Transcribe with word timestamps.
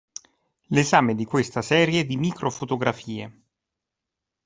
L'esame 0.69 1.13
di 1.13 1.25
questa 1.25 1.61
serie 1.61 2.07
di 2.07 2.15
microfotografie. 2.17 3.41